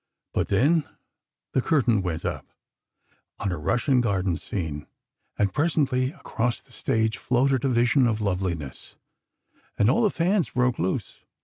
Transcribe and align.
But 0.33 0.47
then 0.47 0.85
the 1.53 1.61
curtain 1.61 2.01
went 2.01 2.25
up... 2.25 2.47
on 3.37 3.51
a 3.51 3.57
Russian 3.59 4.01
garden 4.01 4.35
scene, 4.35 4.87
and 5.37 5.53
presently, 5.53 6.09
across 6.11 6.59
the 6.59 6.71
stage, 6.71 7.17
floated 7.19 7.63
a 7.65 7.69
vision 7.69 8.07
of 8.07 8.19
loveliness, 8.19 8.95
and 9.77 9.91
all 9.91 10.01
the 10.01 10.09
fans 10.09 10.49
broke 10.49 10.79
loose. 10.79 11.19